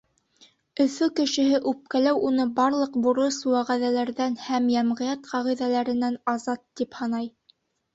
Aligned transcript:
Өфө 0.85 1.09
кешеһе 1.19 1.59
үпкәләү 1.73 2.23
уны 2.31 2.47
барлыҡ 2.61 2.97
бурыс-вәғәҙәләрҙән 3.05 4.41
һәм 4.49 4.75
йәмғиәт 4.77 5.33
ҡағиҙәләренән 5.35 6.23
азат 6.39 6.69
тип 6.83 7.03
һанай. 7.03 7.35